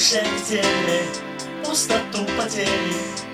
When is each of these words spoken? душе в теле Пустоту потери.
душе 0.00 0.24
в 0.24 0.48
теле 0.48 1.02
Пустоту 1.62 2.24
потери. 2.38 3.29